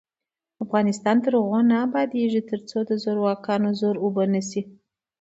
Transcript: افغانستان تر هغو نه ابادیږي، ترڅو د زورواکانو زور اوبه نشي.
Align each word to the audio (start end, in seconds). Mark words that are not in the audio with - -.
افغانستان 0.63 1.15
تر 1.23 1.33
هغو 1.39 1.59
نه 1.69 1.75
ابادیږي، 1.87 2.41
ترڅو 2.51 2.77
د 2.89 2.91
زورواکانو 3.03 3.69
زور 3.79 3.95
اوبه 4.03 4.23
نشي. 4.33 4.61